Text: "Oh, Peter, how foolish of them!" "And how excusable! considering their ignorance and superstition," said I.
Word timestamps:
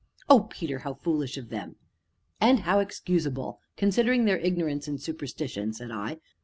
"Oh, 0.27 0.47
Peter, 0.49 0.79
how 0.79 0.95
foolish 0.95 1.37
of 1.37 1.49
them!" 1.49 1.75
"And 2.39 2.61
how 2.61 2.79
excusable! 2.79 3.59
considering 3.77 4.25
their 4.25 4.39
ignorance 4.39 4.87
and 4.87 4.99
superstition," 4.99 5.73
said 5.73 5.91
I. 5.91 6.17